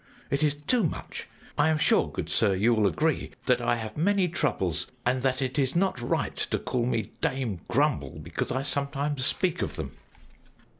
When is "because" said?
8.17-8.51